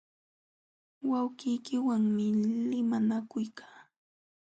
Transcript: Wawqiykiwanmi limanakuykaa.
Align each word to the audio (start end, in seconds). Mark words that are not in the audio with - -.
Wawqiykiwanmi 1.09 2.25
limanakuykaa. 2.71 3.79